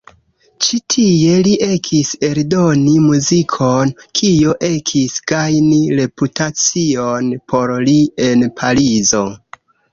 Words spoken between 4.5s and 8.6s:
ekis gajni reputacion por li en